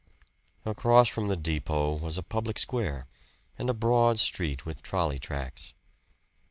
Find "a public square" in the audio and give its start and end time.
2.17-3.05